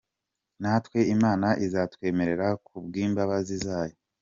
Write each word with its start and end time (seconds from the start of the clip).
Natwe 0.61 0.99
Imana 1.15 1.47
izatwemera 1.65 2.47
ku 2.65 2.75
bw’imbabazi 2.85 3.55
zayo. 3.65 3.97